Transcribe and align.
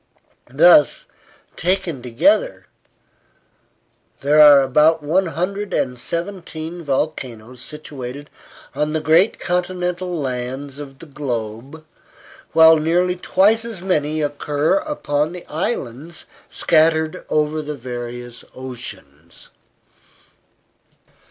Thus, 0.49 1.05
taken 1.55 1.97
altogether, 1.97 2.65
there 4.21 4.39
are 4.41 4.61
about 4.63 5.03
one 5.03 5.27
hundred 5.27 5.75
and 5.75 5.99
seventeen 5.99 6.81
volcanoes 6.83 7.61
situated 7.61 8.31
on 8.73 8.93
the 8.93 8.99
great 8.99 9.39
continental 9.39 10.17
lands 10.19 10.79
of 10.79 10.97
the 10.97 11.05
globe, 11.05 11.85
while 12.51 12.77
nearly 12.77 13.15
twice 13.15 13.63
as 13.63 13.81
many 13.81 14.23
occur 14.23 14.79
upon 14.79 15.33
the 15.33 15.45
islands 15.45 16.25
scattered 16.49 17.23
over 17.29 17.61
the 17.61 17.75
various 17.75 18.43
oceans. 18.55 19.49